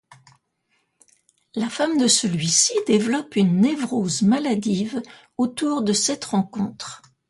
[1.53, 5.03] La femme de celui-ci développe une névrose maladive
[5.37, 7.03] autour de cette rencontre.